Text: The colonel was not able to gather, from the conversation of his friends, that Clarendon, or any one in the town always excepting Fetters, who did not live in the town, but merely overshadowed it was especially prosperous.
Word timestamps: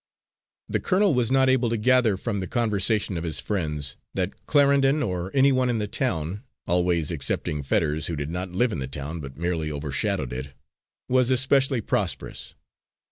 The 0.67 0.79
colonel 0.79 1.13
was 1.13 1.29
not 1.29 1.47
able 1.47 1.69
to 1.69 1.77
gather, 1.77 2.17
from 2.17 2.39
the 2.39 2.47
conversation 2.47 3.17
of 3.17 3.23
his 3.23 3.39
friends, 3.39 3.97
that 4.15 4.47
Clarendon, 4.47 5.03
or 5.03 5.29
any 5.35 5.51
one 5.51 5.69
in 5.69 5.77
the 5.77 5.85
town 5.87 6.43
always 6.65 7.11
excepting 7.11 7.61
Fetters, 7.61 8.07
who 8.07 8.15
did 8.15 8.31
not 8.31 8.49
live 8.51 8.71
in 8.71 8.79
the 8.79 8.87
town, 8.87 9.19
but 9.19 9.37
merely 9.37 9.71
overshadowed 9.71 10.33
it 10.33 10.53
was 11.07 11.29
especially 11.29 11.81
prosperous. 11.81 12.55